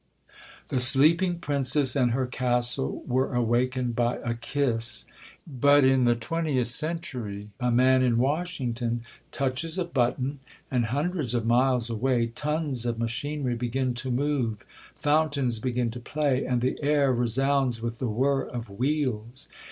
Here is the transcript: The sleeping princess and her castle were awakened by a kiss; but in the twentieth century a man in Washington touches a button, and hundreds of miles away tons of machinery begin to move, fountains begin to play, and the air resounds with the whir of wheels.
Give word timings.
The 0.69 0.79
sleeping 0.79 1.37
princess 1.37 1.95
and 1.95 2.09
her 2.09 2.25
castle 2.25 3.03
were 3.05 3.35
awakened 3.35 3.95
by 3.95 4.17
a 4.23 4.33
kiss; 4.33 5.05
but 5.45 5.83
in 5.83 6.05
the 6.05 6.15
twentieth 6.15 6.69
century 6.69 7.49
a 7.59 7.69
man 7.69 8.01
in 8.01 8.17
Washington 8.17 9.03
touches 9.31 9.77
a 9.77 9.85
button, 9.85 10.39
and 10.71 10.85
hundreds 10.85 11.35
of 11.35 11.45
miles 11.45 11.87
away 11.87 12.25
tons 12.33 12.87
of 12.87 12.97
machinery 12.97 13.53
begin 13.53 13.93
to 13.93 14.09
move, 14.09 14.65
fountains 14.95 15.59
begin 15.59 15.91
to 15.91 15.99
play, 15.99 16.45
and 16.47 16.61
the 16.61 16.79
air 16.81 17.13
resounds 17.13 17.79
with 17.79 17.99
the 17.99 18.09
whir 18.09 18.41
of 18.41 18.71
wheels. 18.71 19.47